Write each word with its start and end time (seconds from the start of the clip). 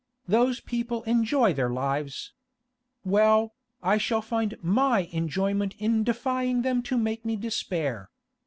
Those 0.27 0.59
people 0.59 1.03
enjoy 1.03 1.53
their 1.53 1.69
lives. 1.69 2.33
Well, 3.05 3.53
I 3.83 3.99
shall 3.99 4.23
find 4.23 4.57
my 4.63 5.01
enjoyment 5.11 5.75
in 5.77 6.03
defying 6.03 6.63
them 6.63 6.81
to 6.89 6.97
make 6.97 7.23
me 7.23 7.35
despair! 7.35 8.09